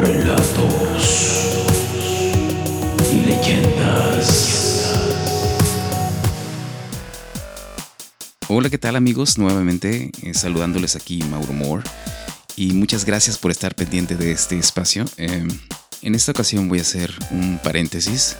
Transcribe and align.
Relatos 0.00 0.94
leyendas. 3.26 4.94
Hola, 8.46 8.70
¿qué 8.70 8.78
tal 8.78 8.94
amigos? 8.94 9.38
Nuevamente 9.38 10.12
eh, 10.22 10.34
saludándoles 10.34 10.94
aquí 10.94 11.20
Mauro 11.24 11.52
Moore 11.52 11.82
y 12.54 12.74
muchas 12.74 13.04
gracias 13.04 13.36
por 13.36 13.50
estar 13.50 13.74
pendiente 13.74 14.14
de 14.14 14.30
este 14.30 14.56
espacio. 14.56 15.04
Eh, 15.16 15.48
en 16.02 16.14
esta 16.14 16.30
ocasión 16.30 16.68
voy 16.68 16.78
a 16.78 16.82
hacer 16.82 17.12
un 17.32 17.58
paréntesis 17.58 18.36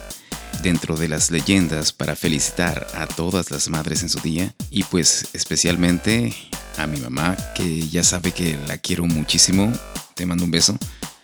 dentro 0.63 0.95
de 0.95 1.09
las 1.09 1.29
leyendas 1.29 1.91
para 1.91 2.15
felicitar 2.15 2.87
a 2.93 3.05
todas 3.05 3.51
las 3.51 3.67
madres 3.67 4.01
en 4.01 4.07
su 4.07 4.21
día 4.21 4.55
y 4.71 4.83
pues 4.83 5.27
especialmente 5.33 6.33
a 6.77 6.87
mi 6.87 6.99
mamá 6.99 7.35
que 7.55 7.87
ya 7.89 8.03
sabe 8.03 8.31
que 8.31 8.57
la 8.67 8.77
quiero 8.77 9.05
muchísimo, 9.05 9.71
te 10.15 10.25
mando 10.25 10.45
un 10.45 10.51
beso 10.51 10.77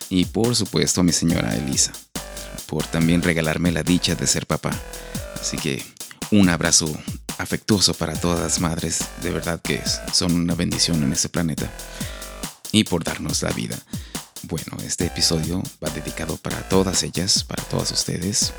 y 0.08 0.24
por 0.26 0.54
supuesto 0.54 1.00
a 1.00 1.04
mi 1.04 1.12
señora 1.12 1.54
Elisa 1.54 1.92
por 2.66 2.84
también 2.86 3.22
regalarme 3.22 3.72
la 3.72 3.82
dicha 3.82 4.14
de 4.14 4.26
ser 4.26 4.46
papá. 4.46 4.70
Así 5.40 5.56
que 5.56 5.82
un 6.30 6.48
abrazo 6.48 6.92
afectuoso 7.38 7.94
para 7.94 8.14
todas 8.14 8.40
las 8.40 8.60
madres, 8.60 9.04
de 9.22 9.30
verdad 9.30 9.60
que 9.60 9.80
son 10.12 10.34
una 10.34 10.54
bendición 10.54 11.02
en 11.02 11.12
este 11.12 11.28
planeta 11.28 11.70
y 12.72 12.84
por 12.84 13.04
darnos 13.04 13.42
la 13.42 13.50
vida. 13.50 13.78
Bueno, 14.42 14.76
este 14.84 15.06
episodio 15.06 15.62
va 15.84 15.90
dedicado 15.90 16.36
para 16.36 16.68
todas 16.68 17.02
ellas, 17.02 17.44
para 17.44 17.62
todas 17.64 17.90
ustedes 17.92 18.52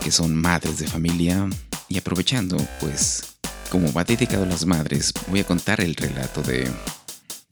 que 0.00 0.10
son 0.10 0.34
madres 0.34 0.78
de 0.78 0.86
familia. 0.86 1.48
Y 1.88 1.98
aprovechando, 1.98 2.56
pues, 2.80 3.29
como 3.70 3.92
va 3.92 4.04
dedicado 4.04 4.42
a 4.42 4.46
las 4.46 4.66
madres, 4.66 5.14
voy 5.28 5.40
a 5.40 5.44
contar 5.44 5.80
el 5.80 5.94
relato 5.94 6.42
de, 6.42 6.68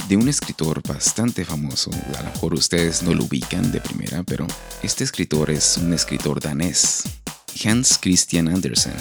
de 0.09 0.16
un 0.16 0.28
escritor 0.28 0.82
bastante 0.86 1.45
famoso. 1.45 1.90
A 2.18 2.23
lo 2.23 2.30
mejor 2.30 2.54
ustedes 2.54 3.02
no 3.02 3.15
lo 3.15 3.24
ubican 3.24 3.70
de 3.70 3.80
primera, 3.80 4.24
pero 4.24 4.46
este 4.82 5.04
escritor 5.04 5.51
es 5.51 5.78
un 5.78 5.95
escritor 5.95 6.40
danés, 6.40 7.04
Hans 7.65 7.98
Christian 8.01 8.48
Andersen. 8.48 8.95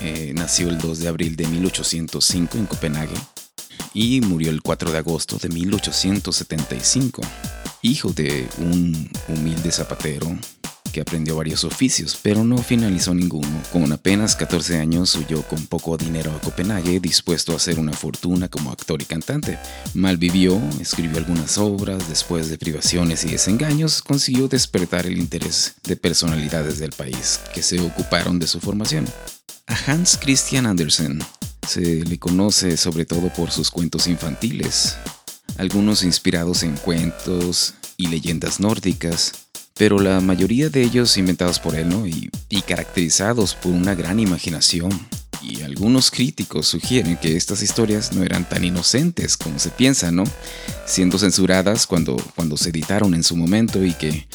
Eh, 0.00 0.32
nació 0.36 0.68
el 0.68 0.78
2 0.78 0.98
de 0.98 1.08
abril 1.08 1.34
de 1.34 1.46
1805 1.48 2.58
en 2.58 2.66
Copenhague 2.66 3.16
y 3.94 4.20
murió 4.20 4.50
el 4.50 4.62
4 4.62 4.92
de 4.92 4.98
agosto 4.98 5.38
de 5.38 5.48
1875, 5.48 7.22
hijo 7.82 8.12
de 8.12 8.46
un 8.58 9.10
humilde 9.28 9.72
zapatero 9.72 10.38
que 10.92 11.00
aprendió 11.00 11.36
varios 11.36 11.64
oficios, 11.64 12.18
pero 12.22 12.44
no 12.44 12.58
finalizó 12.58 13.14
ninguno. 13.14 13.62
Con 13.72 13.92
apenas 13.92 14.36
14 14.36 14.78
años 14.78 15.14
huyó 15.14 15.42
con 15.42 15.66
poco 15.66 15.96
dinero 15.96 16.32
a 16.32 16.40
Copenhague, 16.40 17.00
dispuesto 17.00 17.52
a 17.52 17.56
hacer 17.56 17.78
una 17.78 17.92
fortuna 17.92 18.48
como 18.48 18.70
actor 18.70 19.00
y 19.02 19.04
cantante. 19.04 19.58
Malvivió, 19.94 20.60
escribió 20.80 21.18
algunas 21.18 21.58
obras, 21.58 22.08
después 22.08 22.48
de 22.48 22.58
privaciones 22.58 23.24
y 23.24 23.30
desengaños, 23.30 24.02
consiguió 24.02 24.48
despertar 24.48 25.06
el 25.06 25.18
interés 25.18 25.74
de 25.84 25.96
personalidades 25.96 26.78
del 26.78 26.92
país 26.92 27.40
que 27.54 27.62
se 27.62 27.80
ocuparon 27.80 28.38
de 28.38 28.46
su 28.46 28.60
formación. 28.60 29.06
A 29.66 29.76
Hans 29.86 30.18
Christian 30.20 30.66
Andersen 30.66 31.20
se 31.66 32.04
le 32.04 32.18
conoce 32.18 32.76
sobre 32.76 33.04
todo 33.04 33.28
por 33.32 33.50
sus 33.50 33.70
cuentos 33.70 34.06
infantiles, 34.06 34.96
algunos 35.58 36.02
inspirados 36.02 36.62
en 36.62 36.76
cuentos 36.76 37.74
y 37.98 38.06
leyendas 38.06 38.60
nórdicas, 38.60 39.47
pero 39.78 40.00
la 40.00 40.20
mayoría 40.20 40.68
de 40.68 40.82
ellos 40.82 41.16
inventados 41.16 41.60
por 41.60 41.76
él, 41.76 41.88
¿no? 41.88 42.06
Y, 42.06 42.30
caracterizados 42.66 43.54
por 43.54 43.72
una 43.72 43.94
gran 43.94 44.20
imaginación. 44.20 44.90
Y 45.40 45.62
algunos 45.62 46.10
críticos 46.10 46.66
sugieren 46.66 47.16
que 47.16 47.36
estas 47.36 47.62
historias 47.62 48.12
no 48.12 48.24
eran 48.24 48.46
tan 48.46 48.64
inocentes 48.64 49.36
como 49.38 49.58
se 49.58 49.70
piensa, 49.70 50.10
¿no? 50.10 50.24
Siendo 50.84 51.18
censuradas 51.18 51.86
cuando, 51.86 52.16
cuando 52.34 52.56
se 52.58 52.70
editaron 52.70 53.14
en 53.14 53.22
su 53.22 53.36
momento 53.36 53.82
y 53.82 53.94
que 53.94 54.26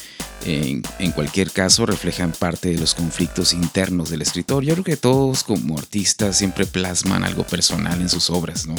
en, 0.46 0.82
en, 0.98 1.12
cualquier 1.12 1.52
caso 1.52 1.86
reflejan 1.86 2.32
parte 2.32 2.70
de 2.70 2.78
los 2.78 2.94
conflictos 2.94 3.52
internos 3.52 4.10
del 4.10 4.22
escritor. 4.22 4.64
Yo 4.64 4.72
creo 4.72 4.84
que 4.84 4.96
todos 4.96 5.44
como 5.44 5.78
artistas 5.78 6.38
siempre 6.38 6.66
plasman 6.66 7.22
algo 7.22 7.44
personal 7.44 8.00
en 8.00 8.08
sus 8.08 8.30
obras, 8.30 8.66
¿no? 8.66 8.74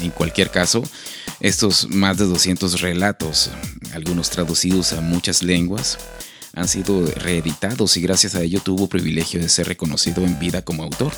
En 0.00 0.10
cualquier 0.10 0.50
caso, 0.50 0.82
estos 1.40 1.88
más 1.88 2.18
de 2.18 2.24
200 2.26 2.80
relatos, 2.80 3.50
algunos 3.92 4.30
traducidos 4.30 4.92
a 4.92 5.00
muchas 5.00 5.42
lenguas, 5.42 5.98
han 6.54 6.68
sido 6.68 7.06
reeditados 7.06 7.96
y 7.96 8.00
gracias 8.00 8.34
a 8.34 8.42
ello 8.42 8.60
tuvo 8.60 8.88
privilegio 8.88 9.40
de 9.40 9.48
ser 9.48 9.68
reconocido 9.68 10.24
en 10.24 10.38
vida 10.38 10.62
como 10.62 10.82
autor 10.82 11.12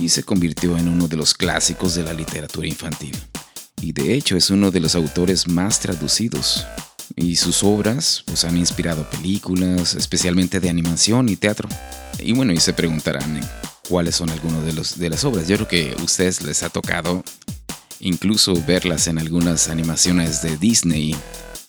y 0.00 0.08
se 0.08 0.22
convirtió 0.22 0.76
en 0.76 0.88
uno 0.88 1.08
de 1.08 1.16
los 1.16 1.34
clásicos 1.34 1.94
de 1.94 2.02
la 2.02 2.12
literatura 2.12 2.66
infantil. 2.66 3.16
Y 3.80 3.92
de 3.92 4.14
hecho 4.14 4.36
es 4.36 4.50
uno 4.50 4.70
de 4.70 4.80
los 4.80 4.94
autores 4.94 5.46
más 5.46 5.80
traducidos. 5.80 6.66
Y 7.16 7.36
sus 7.36 7.62
obras 7.62 8.24
pues, 8.26 8.44
han 8.44 8.56
inspirado 8.56 9.08
películas, 9.10 9.94
especialmente 9.94 10.58
de 10.58 10.70
animación 10.70 11.28
y 11.28 11.36
teatro. 11.36 11.68
Y 12.18 12.32
bueno, 12.32 12.52
y 12.52 12.60
se 12.60 12.72
preguntarán 12.72 13.40
cuáles 13.88 14.16
son 14.16 14.30
algunos 14.30 14.64
de, 14.64 14.72
los, 14.72 14.98
de 14.98 15.10
las 15.10 15.24
obras. 15.24 15.48
Yo 15.48 15.56
creo 15.56 15.68
que 15.68 15.96
a 15.98 16.02
ustedes 16.02 16.42
les 16.42 16.62
ha 16.62 16.70
tocado 16.70 17.22
incluso 18.04 18.54
verlas 18.66 19.08
en 19.08 19.18
algunas 19.18 19.68
animaciones 19.68 20.42
de 20.42 20.56
Disney. 20.56 21.16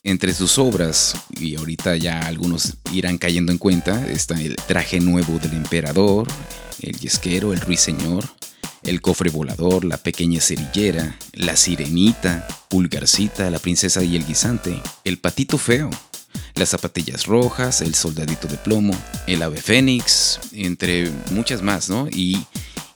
Entre 0.04 0.34
sus 0.34 0.60
obras, 0.60 1.16
y 1.40 1.56
ahorita 1.56 1.96
ya 1.96 2.20
algunos 2.20 2.76
irán 2.92 3.18
cayendo 3.18 3.52
en 3.52 3.58
cuenta, 3.58 4.06
está 4.08 4.40
el 4.40 4.56
traje 4.56 5.00
nuevo 5.00 5.40
del 5.40 5.54
emperador, 5.54 6.28
el 6.82 7.00
yesquero, 7.00 7.54
el 7.54 7.62
ruiseñor, 7.62 8.26
el 8.84 9.02
cofre 9.02 9.32
volador, 9.32 9.84
la 9.84 9.98
pequeña 9.98 10.42
cerillera, 10.42 11.18
la 11.34 11.56
sirenita, 11.56 12.48
Pulgarcita, 12.70 13.50
la 13.50 13.58
princesa 13.58 14.04
y 14.04 14.16
el 14.16 14.28
guisante, 14.28 14.80
el 15.06 15.18
patito 15.18 15.58
feo, 15.58 15.90
las 16.54 16.70
zapatillas 16.70 17.26
rojas, 17.26 17.82
el 17.82 17.96
soldadito 17.96 18.48
de 18.48 18.58
plomo, 18.58 18.96
el 19.26 19.42
ave 19.42 19.60
fénix, 19.60 20.40
entre 20.52 21.10
muchas 21.32 21.64
más, 21.64 21.90
¿no? 21.90 22.08
Y, 22.12 22.46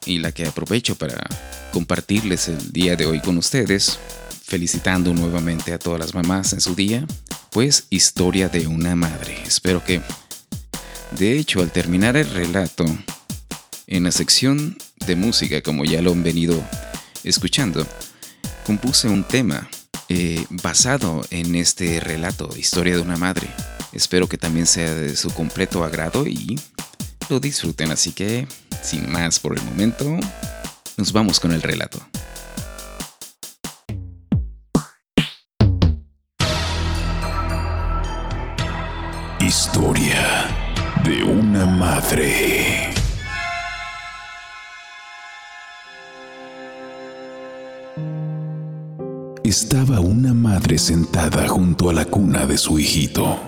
y 0.10 0.18
la 0.18 0.32
que 0.32 0.48
aprovecho 0.48 0.96
para 0.96 1.24
compartirles 1.72 2.48
el 2.48 2.72
día 2.72 2.96
de 2.96 3.06
hoy 3.06 3.20
con 3.20 3.38
ustedes, 3.38 4.00
felicitando 4.44 5.14
nuevamente 5.14 5.72
a 5.72 5.80
todas 5.80 6.00
las 6.00 6.16
mamás 6.16 6.54
en 6.54 6.62
su 6.62 6.74
día, 6.74 7.06
pues 7.52 7.86
historia 7.92 8.50
de 8.50 8.66
una 8.66 8.96
madre. 8.96 9.38
Espero 9.46 9.84
que, 9.84 10.02
de 11.12 11.38
hecho, 11.38 11.62
al 11.62 11.72
terminar 11.72 12.18
el 12.18 12.30
relato, 12.30 12.86
en 13.86 14.04
la 14.04 14.12
sección 14.12 14.78
de 15.06 15.16
música, 15.16 15.62
como 15.62 15.86
ya 15.86 16.02
lo 16.02 16.12
han 16.12 16.24
venido 16.24 16.60
escuchando, 17.24 17.86
compuse 18.66 19.08
un 19.08 19.24
tema 19.24 19.70
eh, 20.10 20.44
basado 20.50 21.24
en 21.30 21.54
este 21.54 22.00
relato, 22.00 22.50
historia 22.58 22.96
de 22.96 23.02
una 23.02 23.18
madre. 23.18 23.48
Espero 23.94 24.28
que 24.28 24.38
también 24.38 24.66
sea 24.66 24.94
de 24.94 25.16
su 25.16 25.32
completo 25.32 25.84
agrado 25.84 26.26
y 26.26 26.60
lo 27.30 27.40
disfruten. 27.40 27.92
Así 27.92 28.12
que, 28.12 28.48
sin 28.82 29.12
más 29.12 29.40
por 29.40 29.58
el 29.58 29.64
momento, 29.64 30.18
nos 30.98 31.14
vamos 31.14 31.40
con 31.40 31.52
el 31.52 31.62
relato. 31.62 32.00
Historia 39.40 40.48
de 41.04 41.24
una 41.24 41.66
madre. 41.66 42.94
Estaba 49.44 50.00
una 50.00 50.34
madre 50.36 50.78
sentada 50.78 51.48
junto 51.48 51.90
a 51.90 51.94
la 51.94 52.06
cuna 52.06 52.46
de 52.46 52.58
su 52.60 52.78
hijito, 52.78 53.40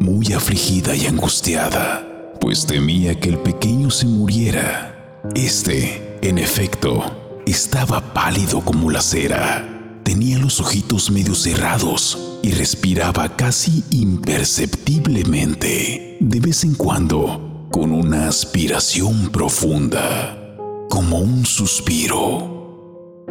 muy 0.00 0.32
afligida 0.32 0.94
y 0.94 1.06
angustiada, 1.06 2.06
pues 2.42 2.66
temía 2.66 3.18
que 3.18 3.30
el 3.30 3.38
pequeño 3.38 3.90
se 3.90 4.04
muriera. 4.04 5.22
Este 5.34 6.12
en 6.22 6.38
efecto, 6.38 7.04
estaba 7.46 8.14
pálido 8.14 8.60
como 8.60 8.92
la 8.92 9.00
cera. 9.00 9.68
Tenía 10.04 10.38
los 10.38 10.60
ojitos 10.60 11.10
medio 11.10 11.34
cerrados 11.34 12.38
y 12.44 12.52
respiraba 12.52 13.34
casi 13.34 13.82
imperceptiblemente, 13.90 16.18
de 16.20 16.40
vez 16.40 16.62
en 16.62 16.76
cuando, 16.76 17.66
con 17.72 17.90
una 17.90 18.28
aspiración 18.28 19.30
profunda, 19.30 20.54
como 20.88 21.18
un 21.18 21.44
suspiro. 21.44 23.26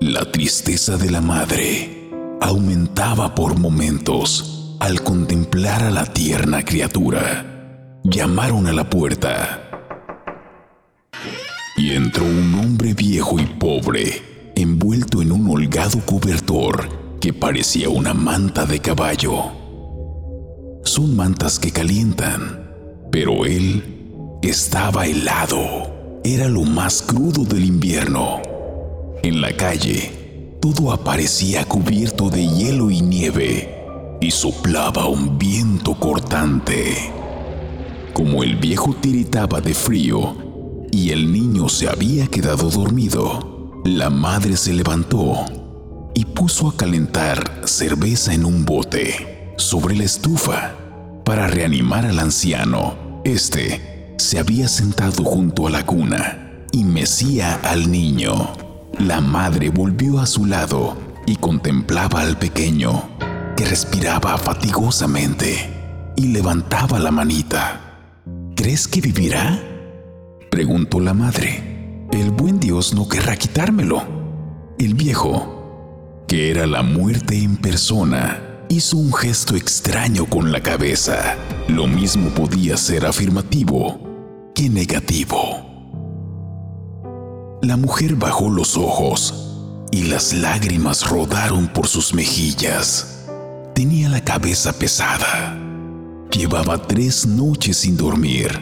La 0.00 0.30
tristeza 0.30 0.98
de 0.98 1.10
la 1.10 1.22
madre 1.22 2.10
aumentaba 2.42 3.34
por 3.34 3.58
momentos 3.58 4.76
al 4.80 5.02
contemplar 5.02 5.82
a 5.82 5.90
la 5.90 6.04
tierna 6.04 6.62
criatura. 6.62 7.51
Llamaron 8.04 8.66
a 8.66 8.72
la 8.72 8.90
puerta 8.90 9.62
y 11.76 11.92
entró 11.92 12.24
un 12.24 12.52
hombre 12.56 12.94
viejo 12.94 13.38
y 13.38 13.46
pobre, 13.46 14.50
envuelto 14.56 15.22
en 15.22 15.30
un 15.30 15.48
holgado 15.48 16.00
cobertor 16.04 16.88
que 17.20 17.32
parecía 17.32 17.88
una 17.90 18.12
manta 18.12 18.66
de 18.66 18.80
caballo. 18.80 19.52
Son 20.82 21.14
mantas 21.14 21.60
que 21.60 21.70
calientan, 21.70 22.74
pero 23.12 23.46
él 23.46 24.38
estaba 24.42 25.06
helado. 25.06 26.20
Era 26.24 26.48
lo 26.48 26.62
más 26.62 27.02
crudo 27.02 27.44
del 27.44 27.64
invierno. 27.64 28.42
En 29.22 29.40
la 29.40 29.56
calle 29.56 30.56
todo 30.60 30.90
aparecía 30.90 31.64
cubierto 31.66 32.30
de 32.30 32.48
hielo 32.48 32.90
y 32.90 33.00
nieve 33.00 34.18
y 34.20 34.32
soplaba 34.32 35.06
un 35.06 35.38
viento 35.38 35.94
cortante. 35.94 37.21
Como 38.12 38.42
el 38.42 38.56
viejo 38.56 38.94
tiritaba 39.00 39.60
de 39.60 39.72
frío 39.72 40.36
y 40.90 41.10
el 41.10 41.32
niño 41.32 41.68
se 41.70 41.88
había 41.88 42.26
quedado 42.26 42.68
dormido, 42.68 43.80
la 43.84 44.10
madre 44.10 44.56
se 44.58 44.74
levantó 44.74 45.46
y 46.14 46.26
puso 46.26 46.68
a 46.68 46.76
calentar 46.76 47.62
cerveza 47.64 48.34
en 48.34 48.44
un 48.44 48.66
bote 48.66 49.54
sobre 49.56 49.96
la 49.96 50.04
estufa 50.04 50.74
para 51.24 51.46
reanimar 51.46 52.04
al 52.04 52.18
anciano. 52.18 53.22
Este 53.24 54.14
se 54.18 54.38
había 54.38 54.68
sentado 54.68 55.24
junto 55.24 55.66
a 55.66 55.70
la 55.70 55.86
cuna 55.86 56.66
y 56.70 56.84
mecía 56.84 57.54
al 57.62 57.90
niño. 57.90 58.52
La 58.98 59.22
madre 59.22 59.70
volvió 59.70 60.20
a 60.20 60.26
su 60.26 60.44
lado 60.44 60.96
y 61.26 61.36
contemplaba 61.36 62.20
al 62.20 62.36
pequeño, 62.36 63.08
que 63.56 63.64
respiraba 63.64 64.36
fatigosamente 64.36 66.12
y 66.16 66.28
levantaba 66.28 66.98
la 66.98 67.10
manita. 67.10 67.91
¿Crees 68.62 68.86
que 68.86 69.00
vivirá? 69.00 69.60
Preguntó 70.48 71.00
la 71.00 71.14
madre. 71.14 72.06
El 72.12 72.30
buen 72.30 72.60
Dios 72.60 72.94
no 72.94 73.08
querrá 73.08 73.34
quitármelo. 73.34 74.04
El 74.78 74.94
viejo, 74.94 76.22
que 76.28 76.52
era 76.52 76.64
la 76.68 76.84
muerte 76.84 77.36
en 77.36 77.56
persona, 77.56 78.64
hizo 78.68 78.98
un 78.98 79.12
gesto 79.12 79.56
extraño 79.56 80.26
con 80.26 80.52
la 80.52 80.62
cabeza. 80.62 81.36
Lo 81.66 81.88
mismo 81.88 82.30
podía 82.30 82.76
ser 82.76 83.04
afirmativo 83.04 83.98
que 84.54 84.68
negativo. 84.68 85.40
La 87.62 87.76
mujer 87.76 88.14
bajó 88.14 88.48
los 88.48 88.76
ojos 88.76 89.58
y 89.90 90.04
las 90.04 90.32
lágrimas 90.34 91.10
rodaron 91.10 91.66
por 91.66 91.88
sus 91.88 92.14
mejillas. 92.14 93.26
Tenía 93.74 94.08
la 94.08 94.22
cabeza 94.22 94.72
pesada. 94.72 95.61
Llevaba 96.32 96.80
tres 96.86 97.26
noches 97.26 97.76
sin 97.76 97.96
dormir 97.96 98.60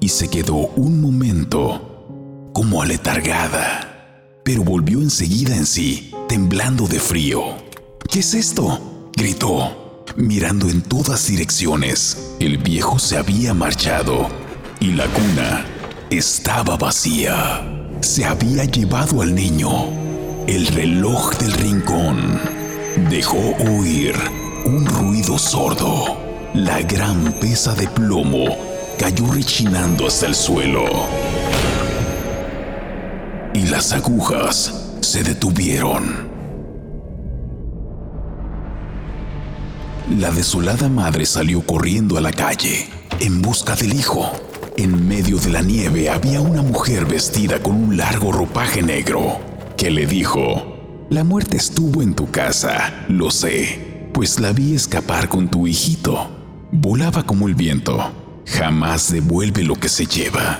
y 0.00 0.08
se 0.08 0.28
quedó 0.28 0.54
un 0.76 1.00
momento 1.00 2.50
como 2.52 2.82
aletargada, 2.82 4.40
pero 4.44 4.62
volvió 4.64 5.00
enseguida 5.00 5.56
en 5.56 5.66
sí, 5.66 6.12
temblando 6.28 6.86
de 6.86 7.00
frío. 7.00 7.42
¿Qué 8.10 8.20
es 8.20 8.34
esto? 8.34 9.10
gritó, 9.16 10.04
mirando 10.16 10.68
en 10.68 10.82
todas 10.82 11.26
direcciones. 11.26 12.34
El 12.40 12.58
viejo 12.58 12.98
se 12.98 13.18
había 13.18 13.54
marchado 13.54 14.28
y 14.80 14.92
la 14.92 15.06
cuna 15.06 15.64
estaba 16.10 16.76
vacía 16.76 17.72
se 18.02 18.24
había 18.24 18.64
llevado 18.64 19.22
al 19.22 19.34
niño. 19.34 19.70
El 20.46 20.66
reloj 20.66 21.36
del 21.38 21.52
rincón 21.52 22.40
dejó 23.08 23.38
oír 23.38 24.14
un 24.64 24.84
ruido 24.84 25.38
sordo. 25.38 26.21
La 26.54 26.82
gran 26.82 27.32
pesa 27.40 27.74
de 27.74 27.88
plomo 27.88 28.44
cayó 28.98 29.32
rechinando 29.32 30.06
hasta 30.06 30.26
el 30.26 30.34
suelo. 30.34 30.84
Y 33.54 33.68
las 33.68 33.94
agujas 33.94 34.98
se 35.00 35.22
detuvieron. 35.22 36.28
La 40.18 40.30
desolada 40.30 40.90
madre 40.90 41.24
salió 41.24 41.64
corriendo 41.64 42.18
a 42.18 42.20
la 42.20 42.32
calle 42.32 42.86
en 43.18 43.40
busca 43.40 43.74
del 43.74 43.94
hijo. 43.94 44.30
En 44.76 45.08
medio 45.08 45.38
de 45.38 45.48
la 45.52 45.62
nieve 45.62 46.10
había 46.10 46.42
una 46.42 46.60
mujer 46.60 47.06
vestida 47.06 47.62
con 47.62 47.76
un 47.76 47.96
largo 47.96 48.30
ropaje 48.30 48.82
negro, 48.82 49.40
que 49.78 49.90
le 49.90 50.04
dijo, 50.04 51.06
La 51.08 51.24
muerte 51.24 51.56
estuvo 51.56 52.02
en 52.02 52.12
tu 52.12 52.30
casa, 52.30 53.06
lo 53.08 53.30
sé, 53.30 54.10
pues 54.12 54.38
la 54.38 54.52
vi 54.52 54.74
escapar 54.74 55.30
con 55.30 55.48
tu 55.48 55.66
hijito. 55.66 56.41
Volaba 56.72 57.24
como 57.24 57.46
el 57.46 57.54
viento, 57.54 58.12
jamás 58.46 59.12
devuelve 59.12 59.62
lo 59.62 59.76
que 59.76 59.88
se 59.88 60.06
lleva. 60.06 60.58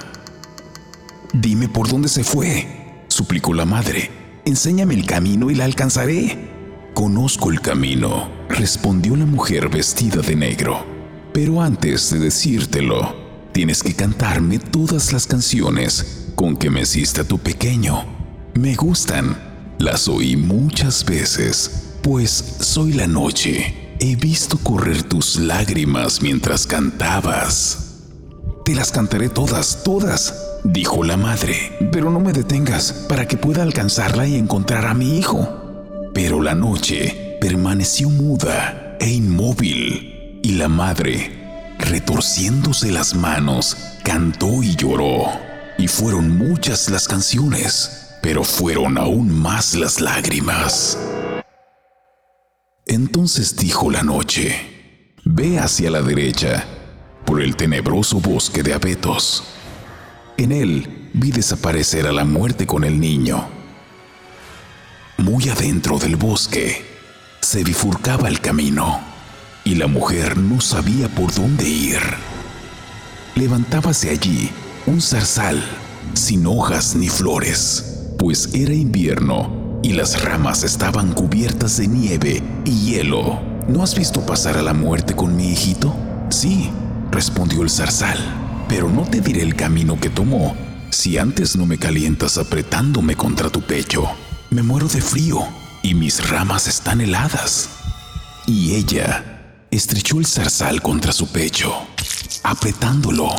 Dime 1.33 1.69
por 1.69 1.89
dónde 1.89 2.09
se 2.09 2.23
fue, 2.23 3.05
suplicó 3.09 3.53
la 3.55 3.65
madre. 3.65 4.11
Enséñame 4.45 4.95
el 4.95 5.07
camino 5.07 5.51
y 5.51 5.57
la 5.57 5.65
alcanzaré. 5.65 6.53
Conozco 6.95 7.51
el 7.51 7.61
camino, 7.61 8.31
respondió 8.49 9.17
la 9.17 9.27
mujer 9.27 9.69
vestida 9.69 10.21
de 10.21 10.37
negro. 10.37 10.85
Pero 11.33 11.61
antes 11.63 12.11
de 12.11 12.19
decírtelo, 12.19 13.23
Tienes 13.53 13.83
que 13.83 13.93
cantarme 13.93 14.59
todas 14.59 15.13
las 15.13 15.27
canciones 15.27 16.31
con 16.37 16.57
que 16.57 16.71
me 16.71 16.83
hiciste 16.83 17.23
tu 17.23 17.39
pequeño. 17.39 18.03
Me 18.55 18.75
gustan. 18.75 19.37
Las 19.79 20.09
oí 20.09 20.37
muchas 20.37 21.05
veces, 21.05 21.99
pues 22.03 22.31
soy 22.61 22.95
la 22.95 23.07
noche. 23.07 23.82
He 24.05 24.17
visto 24.17 24.59
correr 24.59 25.05
tus 25.05 25.37
lágrimas 25.37 26.23
mientras 26.23 26.67
cantabas. 26.67 28.01
Te 28.65 28.75
las 28.75 28.91
cantaré 28.91 29.29
todas, 29.29 29.85
todas, 29.85 30.35
dijo 30.65 31.05
la 31.05 31.17
madre, 31.17 31.79
pero 31.93 32.11
no 32.11 32.19
me 32.19 32.33
detengas 32.33 32.93
para 33.09 33.29
que 33.29 33.37
pueda 33.37 33.63
alcanzarla 33.63 34.27
y 34.27 34.35
encontrar 34.35 34.87
a 34.87 34.95
mi 34.95 35.19
hijo. 35.19 35.49
Pero 36.15 36.43
la 36.43 36.57
noche 36.57 37.39
permaneció 37.41 38.11
muda 38.11 38.97
e 38.99 39.09
inmóvil, 39.09 40.41
y 40.43 40.55
la 40.55 40.67
madre 40.67 41.77
retorciéndose 41.79 42.91
las 42.91 43.15
manos, 43.15 43.77
cantó 44.03 44.65
y 44.65 44.75
lloró. 44.75 45.27
Y 45.79 45.87
fueron 45.87 46.37
muchas 46.37 46.91
las 46.91 47.07
canciones, 47.07 48.09
pero 48.21 48.43
fueron 48.43 48.99
aún 48.99 49.33
más 49.33 49.75
las 49.75 50.01
lágrimas. 50.01 50.99
Entonces 52.93 53.57
dijo 53.57 53.91
la 53.91 54.03
noche, 54.03 54.55
ve 55.25 55.59
hacia 55.59 55.91
la 55.91 56.03
derecha, 56.03 56.67
por 57.25 57.41
el 57.41 57.57
tenebroso 57.57 58.21
bosque 58.21 58.63
de 58.63 58.75
abetos. 58.75 59.45
En 60.37 60.53
él 60.53 61.09
vi 61.15 61.31
desaparecer 61.31 62.07
a 62.07 62.13
la 62.13 62.27
muerte 62.27 62.67
con 62.67 62.85
el 62.85 63.01
niño. 63.01 63.49
Muy 65.17 65.49
adentro 65.49 65.99
del 65.99 66.17
bosque 66.17 66.85
se 67.41 67.65
bifurcaba 67.65 68.29
el 68.29 68.41
camino 68.43 69.01
y 69.65 69.77
la 69.77 69.87
mujer 69.87 70.37
no 70.37 70.61
sabía 70.61 71.09
por 71.09 71.33
dónde 71.33 71.67
ir. 71.67 72.03
Levantábase 73.37 74.11
allí 74.11 74.51
un 74.85 75.01
zarzal 75.01 75.65
sin 76.13 76.47
hojas 76.47 76.95
ni 76.95 77.09
flores, 77.09 78.11
pues 78.19 78.51
era 78.53 78.75
invierno 78.75 79.62
y 79.83 79.93
las 79.93 80.23
ramas 80.23 80.63
estaban 80.63 81.13
cubiertas 81.13 81.77
de 81.77 81.89
nieve 81.89 82.43
y 82.65 82.87
hielo. 82.87 83.41
¿No 83.69 83.83
has 83.83 83.95
visto 83.95 84.25
pasar 84.25 84.57
a 84.57 84.63
la 84.63 84.75
muerte 84.75 85.15
con 85.15 85.37
mi 85.37 85.51
hijito? 85.51 85.95
Sí, 86.31 86.71
respondió 87.11 87.63
el 87.63 87.71
zarzal, 87.71 88.19
pero 88.69 88.89
no 88.89 89.03
te 89.03 89.21
diré 89.21 89.43
el 89.43 89.55
camino 89.55 89.99
que 89.99 90.11
tomó 90.11 90.57
si 90.91 91.19
antes 91.19 91.57
no 91.57 91.67
me 91.67 91.79
calientas 91.79 92.39
apretándome 92.39 93.17
contra 93.17 93.49
tu 93.49 93.63
pecho. 93.63 94.09
Me 94.51 94.63
muero 94.63 94.89
de 94.89 95.01
frío 95.01 95.41
y 95.83 95.95
mis 95.95 96.29
ramas 96.29 96.69
están 96.69 97.01
heladas. 97.01 97.71
Y 98.47 98.75
ella 98.75 99.65
estrechó 99.71 100.19
el 100.19 100.27
zarzal 100.27 100.83
contra 100.83 101.13
su 101.13 101.29
pecho, 101.29 101.73
apretándolo 102.43 103.31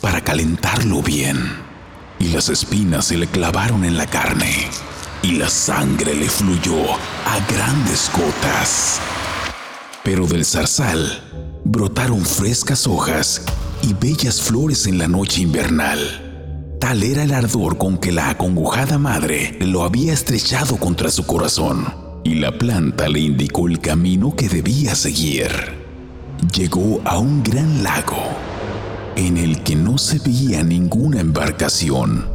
para 0.00 0.22
calentarlo 0.22 1.02
bien, 1.02 1.38
y 2.18 2.28
las 2.28 2.50
espinas 2.50 3.06
se 3.06 3.16
le 3.16 3.26
clavaron 3.26 3.84
en 3.84 3.96
la 3.96 4.06
carne, 4.06 4.68
y 5.24 5.36
la 5.36 5.48
sangre 5.48 6.14
le 6.14 6.28
fluyó 6.28 6.76
a 7.24 7.40
grandes 7.50 8.10
gotas. 8.14 9.00
Pero 10.02 10.26
del 10.26 10.44
zarzal 10.44 11.22
brotaron 11.64 12.20
frescas 12.20 12.86
hojas 12.86 13.40
y 13.80 13.94
bellas 13.94 14.42
flores 14.42 14.86
en 14.86 14.98
la 14.98 15.08
noche 15.08 15.40
invernal. 15.40 16.76
Tal 16.78 17.02
era 17.02 17.22
el 17.22 17.32
ardor 17.32 17.78
con 17.78 17.96
que 17.96 18.12
la 18.12 18.28
acongojada 18.28 18.98
madre 18.98 19.56
lo 19.60 19.84
había 19.84 20.12
estrechado 20.12 20.76
contra 20.76 21.10
su 21.10 21.24
corazón 21.24 21.86
y 22.22 22.34
la 22.34 22.52
planta 22.58 23.08
le 23.08 23.20
indicó 23.20 23.66
el 23.66 23.80
camino 23.80 24.36
que 24.36 24.50
debía 24.50 24.94
seguir. 24.94 25.48
Llegó 26.54 27.00
a 27.06 27.16
un 27.16 27.42
gran 27.42 27.82
lago 27.82 28.22
en 29.16 29.38
el 29.38 29.62
que 29.62 29.74
no 29.74 29.96
se 29.96 30.18
veía 30.18 30.62
ninguna 30.62 31.20
embarcación. 31.20 32.33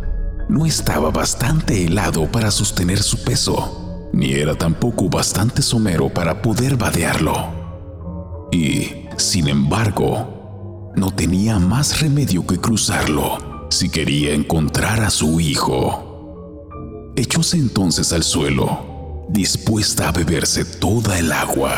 No 0.50 0.66
estaba 0.66 1.12
bastante 1.12 1.86
helado 1.86 2.26
para 2.26 2.50
sostener 2.50 3.04
su 3.04 3.24
peso, 3.24 4.10
ni 4.12 4.32
era 4.32 4.56
tampoco 4.56 5.08
bastante 5.08 5.62
somero 5.62 6.10
para 6.10 6.42
poder 6.42 6.76
vadearlo. 6.76 8.50
Y, 8.52 9.06
sin 9.16 9.48
embargo, 9.48 10.92
no 10.96 11.12
tenía 11.12 11.60
más 11.60 12.02
remedio 12.02 12.48
que 12.48 12.58
cruzarlo 12.58 13.68
si 13.70 13.90
quería 13.90 14.34
encontrar 14.34 15.02
a 15.02 15.12
su 15.12 15.40
hijo. 15.40 17.12
Echóse 17.16 17.58
entonces 17.58 18.12
al 18.12 18.24
suelo 18.24 19.28
dispuesta 19.30 20.10
a 20.10 20.12
beberse 20.12 20.66
toda 20.66 21.20
el 21.20 21.32
agua. 21.32 21.76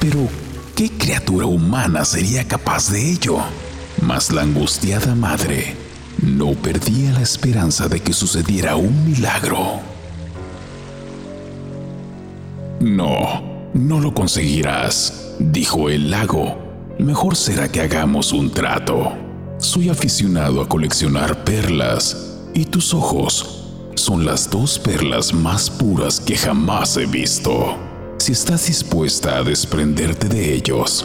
Pero, 0.00 0.28
¿qué 0.74 0.90
criatura 0.90 1.46
humana 1.46 2.04
sería 2.04 2.46
capaz 2.46 2.90
de 2.90 3.10
ello? 3.10 3.38
Mas 4.02 4.30
la 4.30 4.42
angustiada 4.42 5.14
madre 5.14 5.85
no 6.22 6.52
perdía 6.52 7.12
la 7.12 7.22
esperanza 7.22 7.88
de 7.88 8.00
que 8.00 8.12
sucediera 8.12 8.76
un 8.76 9.04
milagro. 9.08 9.80
No, 12.80 13.70
no 13.74 14.00
lo 14.00 14.14
conseguirás, 14.14 15.34
dijo 15.38 15.88
el 15.88 16.10
lago. 16.10 16.58
Mejor 16.98 17.36
será 17.36 17.68
que 17.68 17.80
hagamos 17.80 18.32
un 18.32 18.50
trato. 18.50 19.12
Soy 19.58 19.88
aficionado 19.88 20.60
a 20.60 20.68
coleccionar 20.68 21.44
perlas 21.44 22.38
y 22.54 22.64
tus 22.64 22.94
ojos 22.94 23.64
son 23.94 24.24
las 24.24 24.50
dos 24.50 24.78
perlas 24.78 25.32
más 25.32 25.70
puras 25.70 26.20
que 26.20 26.36
jamás 26.36 26.96
he 26.96 27.06
visto. 27.06 27.76
Si 28.18 28.32
estás 28.32 28.66
dispuesta 28.66 29.38
a 29.38 29.42
desprenderte 29.42 30.28
de 30.28 30.54
ellos, 30.54 31.04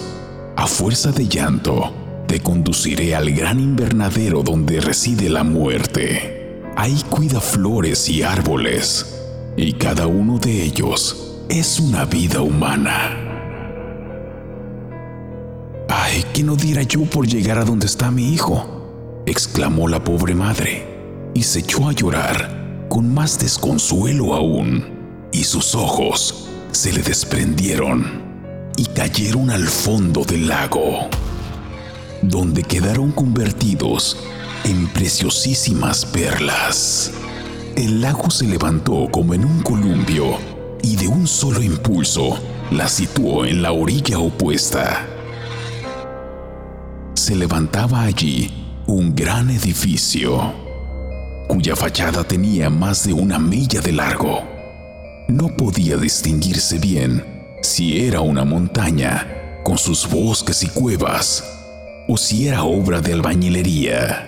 a 0.55 0.67
fuerza 0.67 1.11
de 1.11 1.27
llanto, 1.27 1.91
te 2.31 2.39
conduciré 2.39 3.13
al 3.13 3.29
gran 3.31 3.59
invernadero 3.59 4.41
donde 4.41 4.79
reside 4.79 5.29
la 5.29 5.43
muerte. 5.43 6.61
Ahí 6.77 7.03
cuida 7.09 7.41
flores 7.41 8.07
y 8.07 8.23
árboles, 8.23 9.19
y 9.57 9.73
cada 9.73 10.07
uno 10.07 10.39
de 10.39 10.63
ellos 10.63 11.41
es 11.49 11.77
una 11.77 12.05
vida 12.05 12.39
humana. 12.39 13.17
Ay, 15.89 16.23
¿qué 16.33 16.41
no 16.41 16.55
diera 16.55 16.83
yo 16.83 17.01
por 17.01 17.27
llegar 17.27 17.57
a 17.57 17.65
donde 17.65 17.87
está 17.87 18.09
mi 18.11 18.33
hijo? 18.33 19.23
exclamó 19.25 19.89
la 19.89 20.01
pobre 20.01 20.33
madre, 20.33 20.87
y 21.33 21.43
se 21.43 21.59
echó 21.59 21.89
a 21.89 21.91
llorar 21.91 22.85
con 22.87 23.13
más 23.13 23.39
desconsuelo 23.39 24.35
aún, 24.35 24.85
y 25.33 25.43
sus 25.43 25.75
ojos 25.75 26.47
se 26.71 26.93
le 26.93 27.01
desprendieron 27.01 28.21
y 28.77 28.85
cayeron 28.85 29.49
al 29.49 29.67
fondo 29.67 30.23
del 30.23 30.47
lago, 30.47 31.09
donde 32.21 32.63
quedaron 32.63 33.11
convertidos 33.11 34.17
en 34.63 34.87
preciosísimas 34.87 36.05
perlas. 36.05 37.11
El 37.75 38.01
lago 38.01 38.29
se 38.29 38.45
levantó 38.45 39.07
como 39.11 39.33
en 39.33 39.45
un 39.45 39.61
columpio 39.61 40.37
y 40.83 40.95
de 40.95 41.07
un 41.07 41.27
solo 41.27 41.61
impulso 41.61 42.37
la 42.69 42.87
situó 42.87 43.45
en 43.45 43.61
la 43.61 43.71
orilla 43.71 44.19
opuesta. 44.19 45.07
Se 47.15 47.35
levantaba 47.35 48.03
allí 48.03 48.51
un 48.87 49.15
gran 49.15 49.49
edificio, 49.49 50.53
cuya 51.47 51.75
fachada 51.75 52.23
tenía 52.23 52.69
más 52.69 53.05
de 53.05 53.13
una 53.13 53.39
milla 53.39 53.81
de 53.81 53.91
largo. 53.91 54.41
No 55.27 55.47
podía 55.55 55.97
distinguirse 55.97 56.77
bien 56.77 57.23
si 57.61 58.05
era 58.05 58.21
una 58.21 58.43
montaña 58.43 59.59
con 59.63 59.77
sus 59.77 60.09
bosques 60.09 60.63
y 60.63 60.67
cuevas 60.67 61.60
o 62.07 62.17
si 62.17 62.47
era 62.47 62.63
obra 62.63 63.01
de 63.01 63.13
albañilería. 63.13 64.27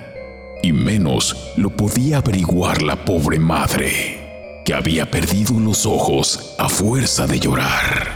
Y 0.61 0.71
menos 0.71 1.53
lo 1.57 1.69
podía 1.69 2.17
averiguar 2.17 2.81
la 2.81 3.03
pobre 3.03 3.39
madre, 3.39 4.61
que 4.63 4.73
había 4.73 5.09
perdido 5.09 5.59
los 5.59 5.85
ojos 5.85 6.55
a 6.57 6.69
fuerza 6.69 7.27
de 7.27 7.39
llorar. 7.39 8.13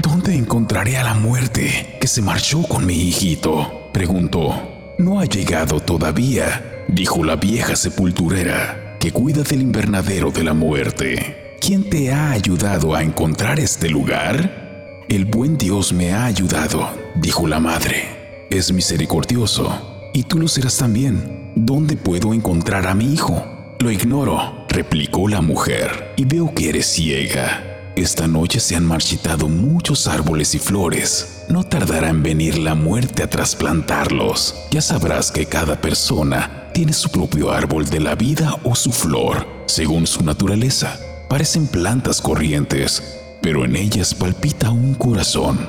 ¿Dónde 0.00 0.34
encontraré 0.34 0.96
a 0.96 1.04
la 1.04 1.14
muerte 1.14 1.98
que 2.00 2.06
se 2.06 2.22
marchó 2.22 2.62
con 2.62 2.86
mi 2.86 2.94
hijito? 2.94 3.90
preguntó. 3.92 4.94
No 4.98 5.20
ha 5.20 5.26
llegado 5.26 5.80
todavía, 5.80 6.84
dijo 6.88 7.22
la 7.24 7.36
vieja 7.36 7.76
sepulturera, 7.76 8.96
que 8.98 9.12
cuida 9.12 9.42
del 9.42 9.60
invernadero 9.60 10.30
de 10.30 10.44
la 10.44 10.54
muerte. 10.54 11.56
¿Quién 11.60 11.90
te 11.90 12.12
ha 12.12 12.30
ayudado 12.30 12.94
a 12.94 13.02
encontrar 13.02 13.60
este 13.60 13.90
lugar? 13.90 15.04
El 15.08 15.26
buen 15.26 15.58
Dios 15.58 15.92
me 15.92 16.12
ha 16.12 16.24
ayudado, 16.24 16.88
dijo 17.16 17.46
la 17.46 17.60
madre. 17.60 18.15
Es 18.50 18.72
misericordioso, 18.72 20.10
y 20.14 20.22
tú 20.22 20.38
lo 20.38 20.46
serás 20.46 20.78
también. 20.78 21.50
¿Dónde 21.56 21.96
puedo 21.96 22.32
encontrar 22.32 22.86
a 22.86 22.94
mi 22.94 23.12
hijo? 23.12 23.44
Lo 23.80 23.90
ignoro, 23.90 24.64
replicó 24.68 25.28
la 25.28 25.40
mujer, 25.40 26.14
y 26.16 26.24
veo 26.24 26.54
que 26.54 26.68
eres 26.68 26.86
ciega. 26.86 27.92
Esta 27.96 28.28
noche 28.28 28.60
se 28.60 28.76
han 28.76 28.86
marchitado 28.86 29.48
muchos 29.48 30.06
árboles 30.06 30.54
y 30.54 30.60
flores. 30.60 31.44
No 31.48 31.64
tardará 31.64 32.08
en 32.08 32.22
venir 32.22 32.56
la 32.56 32.74
muerte 32.76 33.24
a 33.24 33.30
trasplantarlos. 33.30 34.54
Ya 34.70 34.80
sabrás 34.80 35.32
que 35.32 35.46
cada 35.46 35.80
persona 35.80 36.68
tiene 36.72 36.92
su 36.92 37.10
propio 37.10 37.50
árbol 37.50 37.86
de 37.86 38.00
la 38.00 38.14
vida 38.14 38.60
o 38.62 38.76
su 38.76 38.92
flor, 38.92 39.46
según 39.66 40.06
su 40.06 40.22
naturaleza. 40.22 41.00
Parecen 41.28 41.66
plantas 41.66 42.20
corrientes, 42.20 43.02
pero 43.42 43.64
en 43.64 43.74
ellas 43.74 44.14
palpita 44.14 44.70
un 44.70 44.94
corazón. 44.94 45.68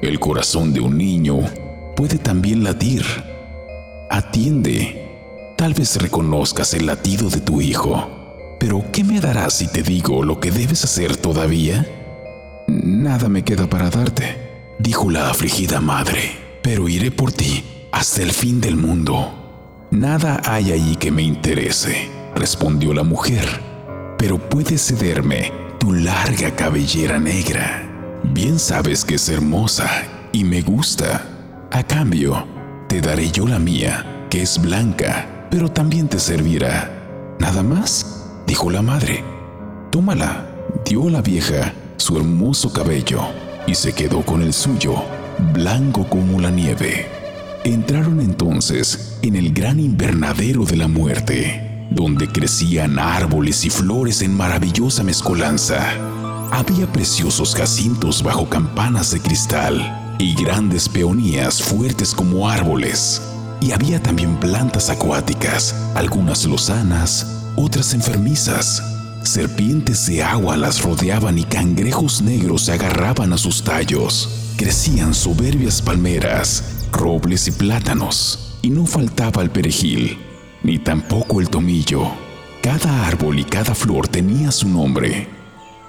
El 0.00 0.18
corazón 0.18 0.72
de 0.72 0.80
un 0.80 0.96
niño 0.96 1.40
puede 1.96 2.18
también 2.18 2.62
latir. 2.62 3.04
Atiende. 4.10 5.54
Tal 5.56 5.74
vez 5.74 5.96
reconozcas 6.00 6.74
el 6.74 6.86
latido 6.86 7.28
de 7.30 7.40
tu 7.40 7.60
hijo. 7.60 8.56
Pero 8.60 8.84
¿qué 8.92 9.02
me 9.02 9.20
darás 9.20 9.54
si 9.54 9.66
te 9.66 9.82
digo 9.82 10.22
lo 10.22 10.38
que 10.38 10.50
debes 10.50 10.84
hacer 10.84 11.16
todavía? 11.16 11.84
Nada 12.68 13.28
me 13.28 13.42
queda 13.42 13.68
para 13.68 13.90
darte, 13.90 14.76
dijo 14.78 15.10
la 15.10 15.30
afligida 15.30 15.80
madre, 15.80 16.36
pero 16.62 16.88
iré 16.88 17.10
por 17.10 17.32
ti 17.32 17.64
hasta 17.90 18.22
el 18.22 18.32
fin 18.32 18.60
del 18.60 18.76
mundo. 18.76 19.88
Nada 19.90 20.40
hay 20.44 20.72
allí 20.72 20.96
que 20.96 21.10
me 21.10 21.22
interese, 21.22 22.08
respondió 22.34 22.92
la 22.92 23.02
mujer 23.02 23.76
pero 24.18 24.38
puedes 24.38 24.86
cederme 24.86 25.52
tu 25.78 25.92
larga 25.92 26.54
cabellera 26.54 27.18
negra. 27.18 27.82
Bien 28.24 28.58
sabes 28.58 29.04
que 29.04 29.16
es 29.16 29.28
hermosa 29.28 29.88
y 30.32 30.44
me 30.44 30.62
gusta. 30.62 31.35
A 31.72 31.82
cambio, 31.82 32.46
te 32.88 33.00
daré 33.00 33.30
yo 33.30 33.46
la 33.46 33.58
mía, 33.58 34.26
que 34.30 34.42
es 34.42 34.60
blanca, 34.60 35.48
pero 35.50 35.68
también 35.70 36.08
te 36.08 36.20
servirá. 36.20 37.36
¿Nada 37.40 37.62
más? 37.62 38.30
dijo 38.46 38.70
la 38.70 38.82
madre. 38.82 39.24
Tómala, 39.90 40.46
dio 40.84 41.10
la 41.10 41.20
vieja 41.22 41.74
su 41.96 42.16
hermoso 42.16 42.72
cabello 42.72 43.20
y 43.66 43.74
se 43.74 43.92
quedó 43.92 44.22
con 44.22 44.42
el 44.42 44.52
suyo, 44.52 44.94
blanco 45.52 46.06
como 46.08 46.40
la 46.40 46.50
nieve. 46.50 47.08
Entraron 47.64 48.20
entonces 48.20 49.18
en 49.22 49.34
el 49.34 49.52
gran 49.52 49.80
invernadero 49.80 50.64
de 50.64 50.76
la 50.76 50.86
muerte 50.86 51.88
donde 51.90 52.28
crecían 52.28 52.98
árboles 52.98 53.64
y 53.64 53.70
flores 53.70 54.22
en 54.22 54.34
maravillosa 54.34 55.02
mezcolanza. 55.02 55.80
Había 56.52 56.86
preciosos 56.92 57.54
jacintos 57.56 58.22
bajo 58.22 58.48
campanas 58.48 59.10
de 59.10 59.20
cristal 59.20 60.05
y 60.18 60.34
grandes 60.34 60.88
peonías 60.88 61.62
fuertes 61.62 62.14
como 62.14 62.48
árboles. 62.48 63.22
Y 63.60 63.72
había 63.72 64.02
también 64.02 64.36
plantas 64.36 64.90
acuáticas, 64.90 65.74
algunas 65.94 66.44
lozanas, 66.44 67.42
otras 67.56 67.94
enfermizas. 67.94 68.82
Serpientes 69.22 70.06
de 70.06 70.22
agua 70.22 70.56
las 70.56 70.82
rodeaban 70.82 71.38
y 71.38 71.44
cangrejos 71.44 72.22
negros 72.22 72.62
se 72.62 72.72
agarraban 72.72 73.32
a 73.32 73.38
sus 73.38 73.64
tallos. 73.64 74.52
Crecían 74.56 75.14
soberbias 75.14 75.82
palmeras, 75.82 76.86
robles 76.92 77.48
y 77.48 77.52
plátanos, 77.52 78.58
y 78.62 78.70
no 78.70 78.86
faltaba 78.86 79.42
el 79.42 79.50
perejil, 79.50 80.18
ni 80.62 80.78
tampoco 80.78 81.40
el 81.40 81.48
tomillo. 81.50 82.10
Cada 82.62 83.06
árbol 83.06 83.38
y 83.38 83.44
cada 83.44 83.74
flor 83.74 84.08
tenía 84.08 84.50
su 84.50 84.68
nombre. 84.68 85.28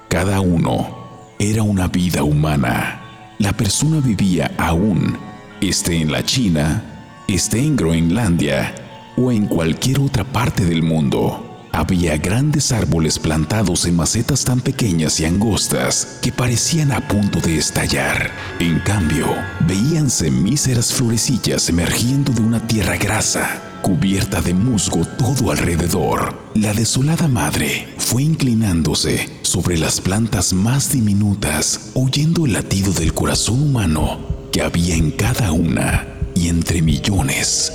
Cada 0.08 0.40
uno 0.40 1.34
era 1.38 1.62
una 1.62 1.86
vida 1.88 2.22
humana. 2.24 3.07
La 3.38 3.52
persona 3.52 4.00
vivía 4.00 4.50
aún, 4.58 5.16
esté 5.60 6.00
en 6.00 6.10
la 6.10 6.24
China, 6.24 6.82
esté 7.28 7.60
en 7.60 7.76
Groenlandia 7.76 8.74
o 9.16 9.30
en 9.30 9.46
cualquier 9.46 10.00
otra 10.00 10.24
parte 10.24 10.64
del 10.64 10.82
mundo. 10.82 11.47
Había 11.78 12.16
grandes 12.16 12.72
árboles 12.72 13.20
plantados 13.20 13.84
en 13.84 13.94
macetas 13.94 14.44
tan 14.44 14.60
pequeñas 14.60 15.20
y 15.20 15.26
angostas 15.26 16.18
que 16.20 16.32
parecían 16.32 16.90
a 16.90 17.06
punto 17.06 17.38
de 17.38 17.56
estallar. 17.56 18.32
En 18.58 18.80
cambio, 18.80 19.28
veíanse 19.60 20.28
míseras 20.28 20.92
florecillas 20.92 21.68
emergiendo 21.68 22.32
de 22.32 22.40
una 22.40 22.66
tierra 22.66 22.96
grasa 22.96 23.62
cubierta 23.80 24.40
de 24.40 24.54
musgo 24.54 25.04
todo 25.04 25.52
alrededor. 25.52 26.50
La 26.56 26.74
desolada 26.74 27.28
madre 27.28 27.94
fue 27.96 28.24
inclinándose 28.24 29.38
sobre 29.42 29.78
las 29.78 30.00
plantas 30.00 30.52
más 30.52 30.90
diminutas, 30.90 31.92
oyendo 31.94 32.44
el 32.44 32.54
latido 32.54 32.92
del 32.92 33.14
corazón 33.14 33.62
humano 33.62 34.18
que 34.50 34.62
había 34.62 34.96
en 34.96 35.12
cada 35.12 35.52
una, 35.52 36.08
y 36.34 36.48
entre 36.48 36.82
millones 36.82 37.72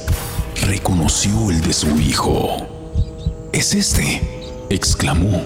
reconoció 0.68 1.52
el 1.52 1.62
de 1.62 1.72
su 1.72 1.98
hijo. 2.02 2.73
Es 3.54 3.76
este, 3.76 4.20
exclamó, 4.72 5.44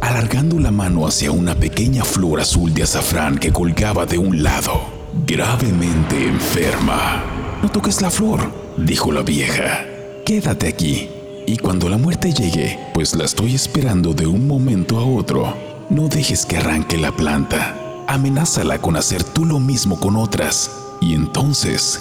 alargando 0.00 0.60
la 0.60 0.70
mano 0.70 1.04
hacia 1.04 1.32
una 1.32 1.56
pequeña 1.56 2.04
flor 2.04 2.40
azul 2.40 2.72
de 2.72 2.84
azafrán 2.84 3.38
que 3.38 3.52
colgaba 3.52 4.06
de 4.06 4.18
un 4.18 4.44
lado, 4.44 4.80
gravemente 5.26 6.28
enferma. 6.28 7.24
No 7.60 7.68
toques 7.72 8.00
la 8.00 8.12
flor, 8.12 8.52
dijo 8.76 9.10
la 9.10 9.22
vieja. 9.22 9.84
Quédate 10.24 10.68
aquí. 10.68 11.08
Y 11.44 11.56
cuando 11.56 11.88
la 11.88 11.98
muerte 11.98 12.32
llegue, 12.32 12.78
pues 12.94 13.16
la 13.16 13.24
estoy 13.24 13.56
esperando 13.56 14.14
de 14.14 14.28
un 14.28 14.46
momento 14.46 14.96
a 14.98 15.04
otro, 15.04 15.52
no 15.90 16.06
dejes 16.06 16.46
que 16.46 16.58
arranque 16.58 16.96
la 16.98 17.10
planta. 17.10 17.74
Amenázala 18.06 18.78
con 18.78 18.94
hacer 18.94 19.24
tú 19.24 19.44
lo 19.44 19.58
mismo 19.58 19.98
con 19.98 20.14
otras. 20.14 20.70
Y 21.00 21.14
entonces 21.14 22.00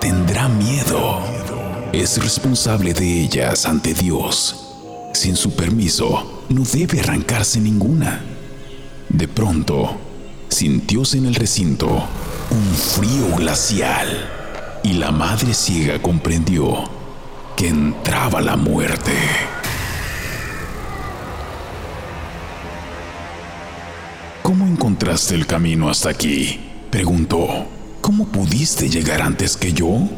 tendrá 0.00 0.48
miedo. 0.48 1.39
Es 1.92 2.22
responsable 2.22 2.94
de 2.94 3.20
ellas 3.20 3.66
ante 3.66 3.94
Dios. 3.94 4.54
Sin 5.12 5.34
su 5.34 5.56
permiso, 5.56 6.44
no 6.48 6.62
debe 6.62 7.00
arrancarse 7.00 7.58
ninguna. 7.58 8.20
De 9.08 9.26
pronto, 9.26 9.96
sintióse 10.48 11.18
en 11.18 11.26
el 11.26 11.34
recinto 11.34 11.88
un 11.88 12.74
frío 12.74 13.36
glacial 13.36 14.06
y 14.84 14.92
la 14.94 15.10
madre 15.10 15.52
ciega 15.52 16.00
comprendió 16.00 16.84
que 17.56 17.66
entraba 17.66 18.40
la 18.40 18.56
muerte. 18.56 19.12
¿Cómo 24.44 24.64
encontraste 24.64 25.34
el 25.34 25.44
camino 25.44 25.90
hasta 25.90 26.10
aquí? 26.10 26.60
preguntó. 26.90 27.66
¿Cómo 28.00 28.26
pudiste 28.26 28.88
llegar 28.88 29.22
antes 29.22 29.56
que 29.56 29.72
yo? 29.72 30.08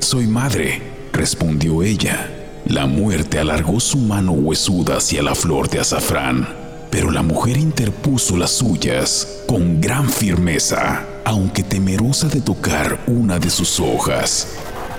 Soy 0.00 0.26
madre, 0.26 0.80
respondió 1.12 1.82
ella. 1.82 2.30
La 2.66 2.86
muerte 2.86 3.38
alargó 3.38 3.80
su 3.80 3.98
mano 3.98 4.32
huesuda 4.32 4.98
hacia 4.98 5.22
la 5.22 5.34
flor 5.34 5.68
de 5.68 5.80
azafrán, 5.80 6.48
pero 6.90 7.10
la 7.10 7.22
mujer 7.22 7.56
interpuso 7.56 8.36
las 8.36 8.50
suyas 8.50 9.42
con 9.46 9.80
gran 9.80 10.08
firmeza, 10.08 11.06
aunque 11.24 11.62
temerosa 11.62 12.28
de 12.28 12.40
tocar 12.40 13.00
una 13.06 13.38
de 13.38 13.50
sus 13.50 13.80
hojas. 13.80 14.48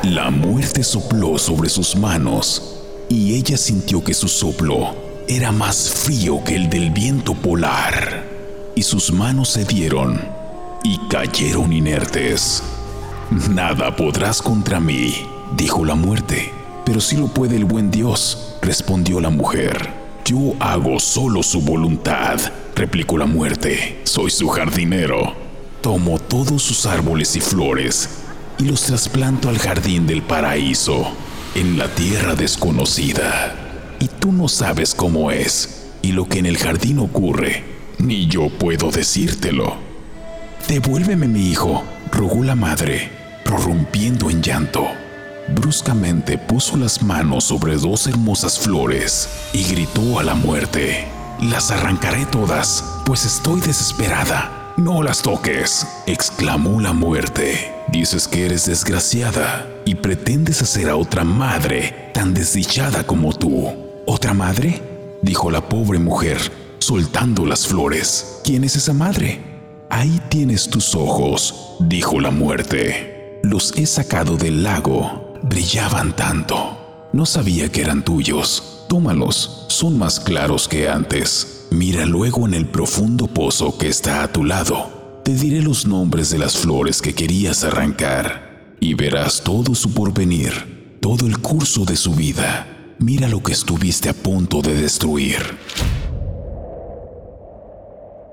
La 0.04 0.32
muerte 0.32 0.84
sopló 0.84 1.38
sobre 1.38 1.70
sus 1.70 1.96
manos 1.96 2.80
y 3.10 3.36
ella 3.36 3.58
sintió 3.58 4.04
que 4.04 4.14
su 4.14 4.28
soplo 4.28 4.96
era 5.28 5.52
más 5.52 5.90
frío 5.90 6.44
que 6.44 6.56
el 6.56 6.70
del 6.70 6.90
viento 6.90 7.34
polar, 7.36 8.24
y 8.76 8.82
sus 8.82 9.12
manos 9.12 9.50
se 9.50 9.66
dieron 9.66 10.20
y 10.84 10.98
cayeron 11.10 11.72
inertes. 11.74 12.64
Nada 13.50 13.96
podrás 13.96 14.42
contra 14.42 14.80
mí, 14.80 15.14
dijo 15.56 15.86
la 15.86 15.96
muerte. 15.96 16.52
Pero 16.86 17.00
sí 17.02 17.18
lo 17.18 17.28
puede 17.28 17.56
el 17.56 17.66
buen 17.66 17.92
Dios, 17.92 18.56
respondió 18.62 19.20
la 19.20 19.30
mujer. 19.30 19.92
Yo 20.26 20.54
hago 20.60 21.00
solo 21.00 21.44
su 21.44 21.62
voluntad, 21.62 22.40
replicó 22.76 23.18
la 23.18 23.26
muerte. 23.26 24.02
Soy 24.04 24.32
su 24.32 24.48
jardinero. 24.50 25.34
Tomo 25.82 26.20
todos 26.20 26.62
sus 26.62 26.86
árboles 26.86 27.36
y 27.36 27.42
flores 27.42 28.10
y 28.60 28.66
los 28.66 28.84
trasplanto 28.84 29.50
al 29.50 29.58
jardín 29.58 30.06
del 30.06 30.22
paraíso, 30.22 31.08
en 31.56 31.78
la 31.78 31.88
tierra 31.96 32.36
desconocida. 32.36 33.56
Y 34.00 34.08
tú 34.08 34.32
no 34.32 34.48
sabes 34.48 34.94
cómo 34.94 35.32
es 35.32 35.88
y 36.02 36.12
lo 36.12 36.28
que 36.28 36.40
en 36.40 36.46
el 36.46 36.58
jardín 36.58 37.00
ocurre, 37.00 37.64
ni 37.98 38.28
yo 38.28 38.50
puedo 38.50 38.92
decírtelo. 38.92 39.76
Devuélveme 40.68 41.28
mi 41.28 41.50
hijo, 41.50 41.84
rogó 42.12 42.44
la 42.44 42.56
madre, 42.56 43.10
prorrumpiendo 43.46 44.30
en 44.30 44.42
llanto. 44.42 44.86
Bruscamente 45.56 46.38
puso 46.38 46.78
las 46.78 47.02
manos 47.02 47.46
sobre 47.46 47.76
dos 47.78 48.08
hermosas 48.08 48.60
flores 48.60 49.30
y 49.54 49.64
gritó 49.64 50.20
a 50.20 50.24
la 50.24 50.36
muerte, 50.36 51.08
Las 51.42 51.72
arrancaré 51.72 52.26
todas, 52.26 52.84
pues 53.06 53.26
estoy 53.26 53.62
desesperada. 53.62 54.74
No 54.78 55.02
las 55.02 55.22
toques, 55.22 55.88
exclamó 56.06 56.82
la 56.82 56.94
muerte. 56.94 57.74
Dices 57.88 58.28
que 58.28 58.46
eres 58.46 58.66
desgraciada 58.66 59.68
y 59.86 59.96
pretendes 59.96 60.62
hacer 60.62 60.90
a 60.90 60.96
otra 60.96 61.24
madre 61.24 62.12
tan 62.14 62.34
desdichada 62.34 63.06
como 63.06 63.34
tú. 63.34 63.74
¿Otra 64.06 64.34
madre? 64.34 64.82
dijo 65.22 65.50
la 65.50 65.68
pobre 65.68 66.00
mujer, 66.00 66.38
soltando 66.80 67.46
las 67.46 67.68
flores. 67.68 68.42
¿Quién 68.44 68.64
es 68.64 68.76
esa 68.76 68.94
madre? 68.94 69.42
Ahí 69.90 70.22
tienes 70.30 70.70
tus 70.70 70.94
ojos, 70.94 71.76
dijo 71.80 72.20
la 72.20 72.32
muerte. 72.32 73.40
Los 73.44 73.78
he 73.78 73.86
sacado 73.86 74.38
del 74.38 74.64
lago 74.64 75.29
brillaban 75.44 76.16
tanto. 76.16 77.10
No 77.14 77.26
sabía 77.26 77.72
que 77.72 77.82
eran 77.82 78.04
tuyos. 78.04 78.86
Tómalos, 78.88 79.66
son 79.70 79.98
más 79.98 80.20
claros 80.20 80.68
que 80.68 80.90
antes. 80.90 81.68
Mira 81.72 82.06
luego 82.06 82.48
en 82.48 82.54
el 82.54 82.68
profundo 82.68 83.28
pozo 83.28 83.78
que 83.78 83.88
está 83.88 84.24
a 84.24 84.32
tu 84.32 84.44
lado. 84.44 85.22
Te 85.24 85.34
diré 85.34 85.62
los 85.62 85.86
nombres 85.86 86.30
de 86.30 86.40
las 86.40 86.58
flores 86.58 87.02
que 87.02 87.14
querías 87.14 87.64
arrancar 87.64 88.76
y 88.80 88.94
verás 88.94 89.42
todo 89.44 89.76
su 89.76 89.94
porvenir, 89.94 90.98
todo 91.02 91.28
el 91.28 91.40
curso 91.40 91.86
de 91.86 91.96
su 91.96 92.14
vida. 92.16 92.96
Mira 93.00 93.28
lo 93.28 93.44
que 93.44 93.54
estuviste 93.54 94.10
a 94.10 94.14
punto 94.14 94.62
de 94.62 94.74
destruir. 94.74 95.58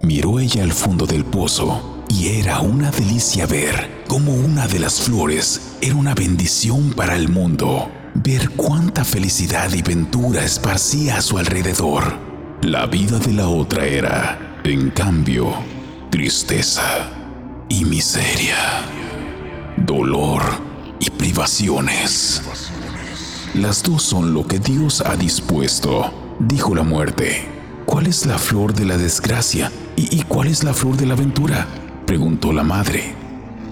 Miró 0.02 0.38
ella 0.38 0.62
al 0.62 0.72
fondo 0.72 1.06
del 1.06 1.24
pozo 1.24 1.95
y 2.08 2.28
era 2.28 2.60
una 2.60 2.90
delicia 2.90 3.46
ver 3.46 4.04
cómo 4.06 4.32
una 4.32 4.66
de 4.66 4.78
las 4.78 5.00
flores 5.00 5.60
era 5.80 5.94
una 5.94 6.14
bendición 6.14 6.92
para 6.92 7.16
el 7.16 7.28
mundo. 7.28 7.90
Ver 8.14 8.50
cuánta 8.50 9.04
felicidad 9.04 9.72
y 9.72 9.82
ventura 9.82 10.44
esparcía 10.44 11.18
a 11.18 11.22
su 11.22 11.38
alrededor. 11.38 12.18
La 12.62 12.86
vida 12.86 13.18
de 13.18 13.32
la 13.32 13.48
otra 13.48 13.84
era, 13.86 14.60
en 14.64 14.90
cambio, 14.90 15.52
tristeza 16.10 17.10
y 17.68 17.84
miseria, 17.84 18.56
dolor 19.76 20.42
y 21.00 21.10
privaciones. 21.10 22.42
Las 23.54 23.82
dos 23.82 24.02
son 24.02 24.32
lo 24.32 24.46
que 24.46 24.58
Dios 24.58 25.02
ha 25.02 25.16
dispuesto, 25.16 26.36
dijo 26.38 26.74
la 26.74 26.82
muerte. 26.82 27.48
¿Cuál 27.84 28.06
es 28.06 28.26
la 28.26 28.38
flor 28.38 28.74
de 28.74 28.84
la 28.84 28.96
desgracia 28.96 29.70
y, 29.96 30.22
cuál 30.22 30.48
es 30.48 30.64
la 30.64 30.74
flor 30.74 30.96
de 30.96 31.06
la 31.06 31.14
aventura? 31.14 31.66
Preguntó 32.06 32.52
la 32.52 32.62
madre. 32.62 33.14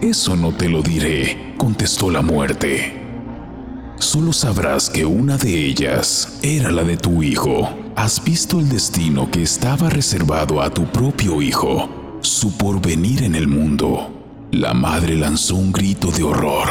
Eso 0.00 0.36
no 0.36 0.52
te 0.52 0.68
lo 0.68 0.82
diré, 0.82 1.54
contestó 1.56 2.10
la 2.10 2.20
muerte. 2.20 3.00
Solo 3.98 4.32
sabrás 4.32 4.90
que 4.90 5.06
una 5.06 5.38
de 5.38 5.64
ellas 5.66 6.40
era 6.42 6.70
la 6.70 6.82
de 6.82 6.96
tu 6.96 7.22
hijo. 7.22 7.70
Has 7.96 8.22
visto 8.22 8.58
el 8.58 8.68
destino 8.68 9.30
que 9.30 9.42
estaba 9.42 9.88
reservado 9.88 10.60
a 10.60 10.68
tu 10.68 10.84
propio 10.86 11.40
hijo, 11.40 12.18
su 12.20 12.56
porvenir 12.58 13.22
en 13.22 13.36
el 13.36 13.46
mundo. 13.46 14.10
La 14.50 14.74
madre 14.74 15.16
lanzó 15.16 15.54
un 15.54 15.72
grito 15.72 16.10
de 16.10 16.24
horror. 16.24 16.68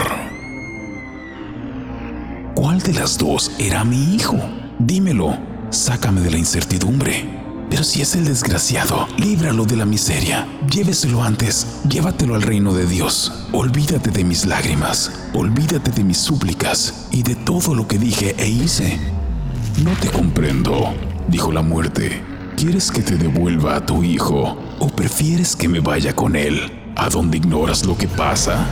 ¿Cuál 2.56 2.82
de 2.82 2.94
las 2.94 3.18
dos 3.18 3.52
era 3.58 3.84
mi 3.84 4.16
hijo? 4.16 4.38
Dímelo, 4.80 5.38
sácame 5.70 6.22
de 6.22 6.32
la 6.32 6.38
incertidumbre. 6.38 7.33
Pero 7.74 7.84
si 7.84 8.04
es 8.04 8.14
el 8.16 8.26
desgraciado, 8.26 9.08
líbralo 9.18 9.66
de 9.66 9.76
la 9.76 9.86
miseria. 9.88 10.48
Lléveselo 10.72 11.24
antes, 11.24 11.82
llévatelo 11.90 12.36
al 12.36 12.44
reino 12.44 12.72
de 12.72 12.86
Dios. 12.86 13.48
Olvídate 13.52 14.12
de 14.12 14.24
mis 14.24 14.46
lágrimas, 14.46 15.12
olvídate 15.34 15.90
de 15.90 16.04
mis 16.04 16.20
súplicas 16.20 17.08
y 17.10 17.24
de 17.24 17.34
todo 17.34 17.74
lo 17.74 17.88
que 17.88 17.98
dije 17.98 18.36
e 18.38 18.48
hice. 18.48 19.00
No 19.84 19.90
te 20.00 20.08
comprendo, 20.10 20.94
dijo 21.28 21.52
la 21.52 21.64
muerte. 21.64 22.22
¿Quieres 22.56 22.92
que 22.92 23.02
te 23.02 23.18
devuelva 23.18 23.78
a 23.78 23.84
tu 23.84 24.04
hijo 24.04 24.56
o 24.78 24.88
prefieres 24.90 25.56
que 25.56 25.68
me 25.68 25.80
vaya 25.80 26.16
con 26.16 26.36
él, 26.36 26.94
a 26.96 27.10
donde 27.10 27.38
ignoras 27.38 27.88
lo 27.88 27.98
que 27.98 28.08
pasa? 28.08 28.68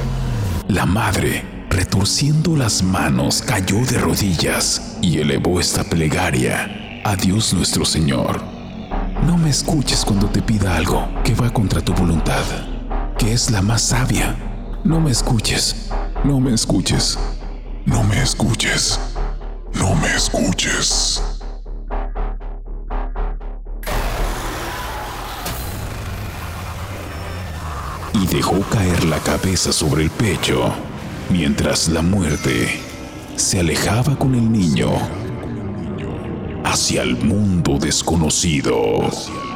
La 0.67 0.85
madre, 0.85 1.65
retorciendo 1.71 2.55
las 2.55 2.83
manos, 2.83 3.41
cayó 3.41 3.83
de 3.83 3.97
rodillas 3.97 4.99
y 5.01 5.17
elevó 5.17 5.59
esta 5.59 5.83
plegaria 5.83 7.01
a 7.03 7.15
Dios 7.15 7.51
nuestro 7.55 7.83
Señor. 7.83 8.60
No 9.25 9.37
me 9.37 9.51
escuches 9.51 10.03
cuando 10.03 10.27
te 10.27 10.41
pida 10.41 10.75
algo 10.75 11.07
que 11.23 11.35
va 11.35 11.51
contra 11.51 11.79
tu 11.79 11.93
voluntad, 11.93 12.43
que 13.19 13.33
es 13.33 13.51
la 13.51 13.61
más 13.61 13.83
sabia. 13.83 14.35
No 14.83 14.99
me 14.99 15.11
escuches, 15.11 15.89
no 16.23 16.39
me 16.39 16.53
escuches, 16.53 17.19
no 17.85 18.03
me 18.03 18.19
escuches, 18.21 18.99
no 19.75 19.93
me 19.95 20.07
escuches. 20.15 21.21
Y 28.13 28.25
dejó 28.25 28.59
caer 28.71 29.03
la 29.05 29.19
cabeza 29.19 29.71
sobre 29.71 30.03
el 30.03 30.09
pecho, 30.09 30.73
mientras 31.29 31.89
la 31.89 32.01
muerte 32.01 32.81
se 33.35 33.59
alejaba 33.59 34.15
con 34.15 34.33
el 34.33 34.51
niño 34.51 35.20
hacia 36.81 37.03
el 37.03 37.15
mundo 37.15 37.77
desconocido. 37.77 39.50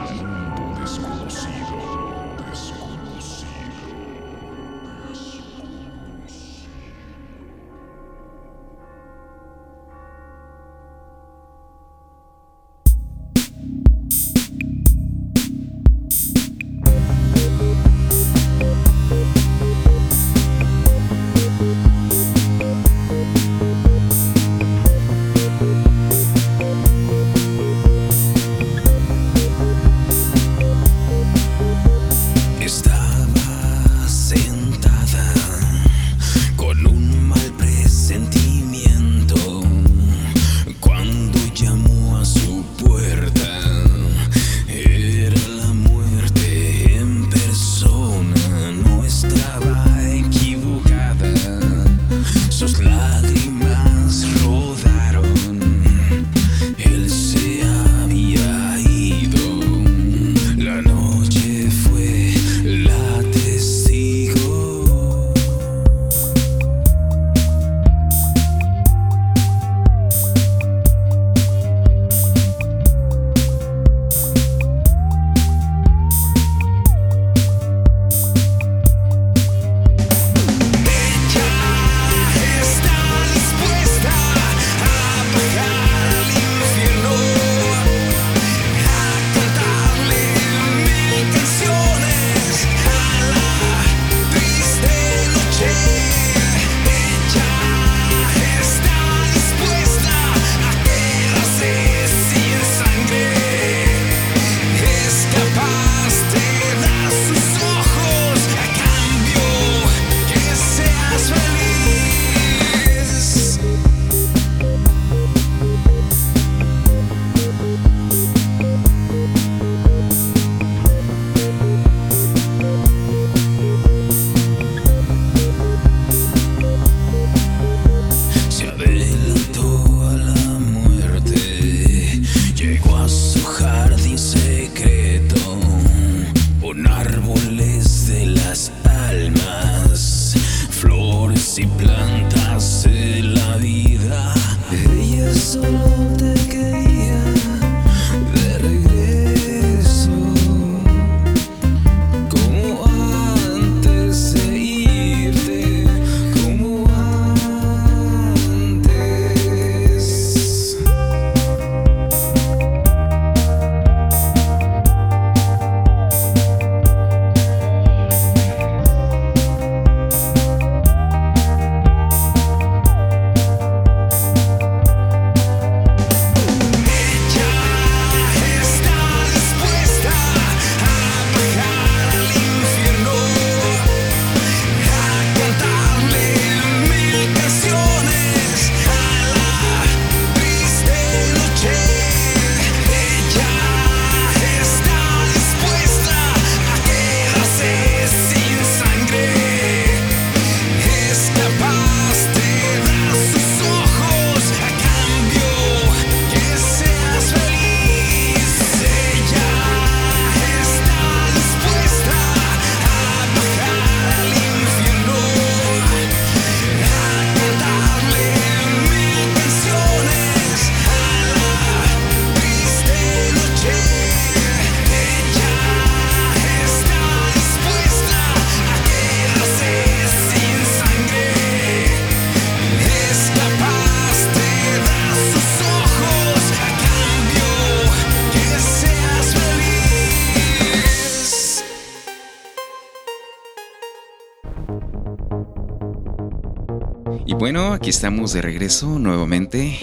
Aquí 247.85 247.91
estamos 247.91 248.33
de 248.33 248.41
regreso 248.41 248.97
nuevamente. 248.97 249.77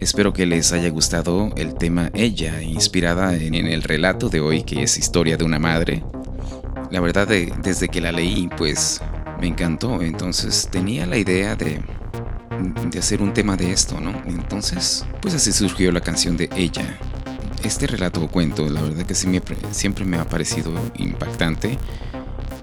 Espero 0.00 0.32
que 0.32 0.46
les 0.46 0.72
haya 0.72 0.90
gustado 0.90 1.52
el 1.56 1.74
tema 1.74 2.10
Ella, 2.12 2.60
inspirada 2.60 3.36
en, 3.36 3.54
el 3.54 3.84
relato 3.84 4.28
de 4.28 4.40
hoy 4.40 4.64
que 4.64 4.82
es 4.82 4.98
historia 4.98 5.36
de 5.36 5.44
una 5.44 5.60
madre. 5.60 6.02
La 6.90 6.98
verdad, 6.98 7.28
desde 7.28 7.86
que 7.86 8.00
la 8.00 8.10
leí, 8.10 8.50
pues 8.56 9.00
me 9.40 9.46
encantó. 9.46 10.02
Entonces 10.02 10.68
tenía 10.72 11.06
la 11.06 11.18
idea 11.18 11.54
de, 11.54 11.80
de 12.90 12.98
hacer 12.98 13.22
un 13.22 13.32
tema 13.32 13.56
de 13.56 13.70
esto, 13.70 14.00
¿no? 14.00 14.10
Entonces, 14.26 15.06
pues 15.22 15.32
así 15.32 15.52
surgió 15.52 15.92
la 15.92 16.00
canción 16.00 16.36
de 16.36 16.50
Ella. 16.56 16.98
Este 17.62 17.86
relato 17.86 18.24
o 18.24 18.28
cuento, 18.28 18.68
la 18.68 18.82
verdad 18.82 19.06
que 19.06 19.14
siempre 19.14 20.04
me 20.04 20.16
ha 20.16 20.28
parecido 20.28 20.72
impactante 20.96 21.78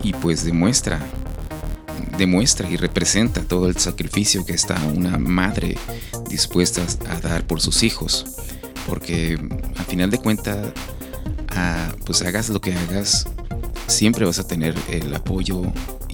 y 0.04 0.12
pues 0.12 0.44
demuestra 0.44 1.00
demuestra 2.18 2.70
y 2.70 2.78
representa 2.78 3.42
todo 3.42 3.68
el 3.68 3.78
sacrificio 3.78 4.46
que 4.46 4.54
está 4.54 4.82
una 4.94 5.18
madre 5.18 5.78
dispuesta 6.30 6.82
a 7.10 7.20
dar 7.20 7.46
por 7.46 7.62
sus 7.62 7.84
hijos. 7.84 8.26
Porque 8.88 9.38
al 9.78 9.86
final 9.86 10.10
de 10.10 10.18
cuentas, 10.18 10.74
pues 12.06 12.22
hagas 12.22 12.50
lo 12.50 12.62
que 12.62 12.74
hagas, 12.74 13.28
siempre 13.88 14.26
vas 14.26 14.40
a 14.40 14.48
tener 14.48 14.76
el 14.90 15.14
apoyo 15.14 15.62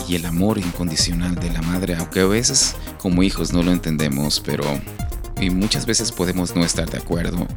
y 0.08 0.16
el 0.16 0.26
amor 0.26 0.58
incondicional 0.58 1.36
de 1.36 1.52
la 1.52 1.62
madre, 1.62 1.96
aunque 1.96 2.22
a 2.22 2.26
veces 2.26 2.76
como 2.98 3.24
hijos 3.24 3.54
no 3.54 3.64
lo 3.64 3.72
entendemos, 3.72 4.40
pero 4.40 4.64
y 5.40 5.50
muchas 5.50 5.86
veces 5.86 6.12
podemos 6.12 6.56
no 6.56 6.64
estar 6.64 6.90
de 6.90 6.98
acuerdo 6.98 7.48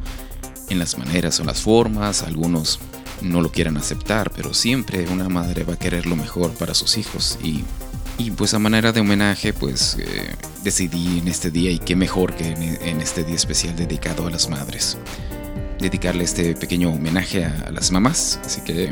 en 0.69 0.79
las 0.79 0.97
maneras 0.97 1.39
o 1.39 1.43
las 1.43 1.61
formas, 1.61 2.23
algunos 2.23 2.79
no 3.21 3.41
lo 3.41 3.51
quieran 3.51 3.77
aceptar, 3.77 4.31
pero 4.31 4.53
siempre 4.53 5.07
una 5.07 5.29
madre 5.29 5.63
va 5.63 5.73
a 5.73 5.79
querer 5.79 6.05
lo 6.05 6.15
mejor 6.15 6.51
para 6.51 6.73
sus 6.73 6.97
hijos 6.97 7.37
y 7.41 7.63
y 8.17 8.31
pues 8.31 8.53
a 8.53 8.59
manera 8.59 8.91
de 8.91 9.01
homenaje, 9.01 9.53
pues 9.53 9.97
eh, 9.99 10.35
decidí 10.63 11.19
en 11.19 11.27
este 11.27 11.51
día, 11.51 11.71
y 11.71 11.79
qué 11.79 11.95
mejor 11.95 12.35
que 12.35 12.47
en, 12.49 12.99
este 13.01 13.23
día 13.23 13.35
especial 13.35 13.75
dedicado 13.75 14.25
a 14.25 14.31
las 14.31 14.49
madres, 14.49 14.97
dedicarle 15.79 16.23
este 16.23 16.55
pequeño 16.55 16.91
homenaje 16.91 17.45
a, 17.45 17.69
las 17.71 17.91
mamás. 17.91 18.39
Así 18.43 18.61
que 18.61 18.91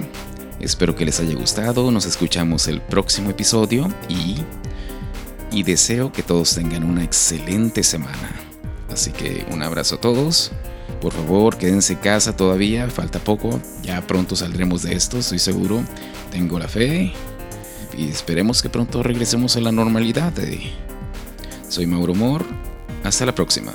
espero 0.59 0.95
que 0.95 1.05
les 1.05 1.19
haya 1.19 1.33
gustado, 1.33 1.89
nos 1.91 2.05
escuchamos 2.05 2.67
el 2.67 2.81
próximo 2.81 3.31
episodio 3.31 3.91
y, 4.09 4.35
y 5.51 5.63
deseo 5.63 6.11
que 6.11 6.21
todos 6.21 6.53
tengan 6.53 6.83
una 6.83 7.03
excelente 7.03 7.81
semana. 7.81 8.31
Así 8.91 9.11
que 9.11 9.45
un 9.49 9.63
abrazo 9.63 9.95
a 9.95 10.01
todos. 10.01 10.51
Por 11.01 11.13
favor, 11.13 11.57
quédense 11.57 11.93
en 11.93 11.99
casa 11.99 12.35
todavía, 12.35 12.89
falta 12.89 13.19
poco, 13.19 13.59
ya 13.83 14.05
pronto 14.05 14.35
saldremos 14.35 14.83
de 14.83 14.93
esto, 14.93 15.17
estoy 15.17 15.39
seguro. 15.39 15.83
Tengo 16.31 16.59
la 16.59 16.67
fe 16.67 17.13
y 17.97 18.09
esperemos 18.09 18.61
que 18.61 18.69
pronto 18.69 19.03
regresemos 19.03 19.55
a 19.55 19.61
la 19.61 19.71
normalidad. 19.71 20.33
Soy 21.69 21.85
Mauro 21.85 22.13
Mor, 22.13 22.45
hasta 23.03 23.25
la 23.25 23.35
próxima. 23.35 23.73